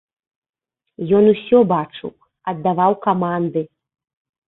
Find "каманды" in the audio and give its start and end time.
3.07-3.61